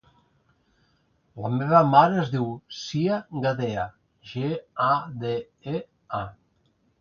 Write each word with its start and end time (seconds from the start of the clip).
La 1.43 1.49
meva 1.57 1.81
mare 1.89 2.17
es 2.21 2.31
diu 2.35 2.47
Sia 2.77 3.19
Gadea: 3.45 3.85
ge, 4.31 4.51
a, 4.87 4.89
de, 5.27 5.37
e, 5.75 5.85
a. 6.23 6.25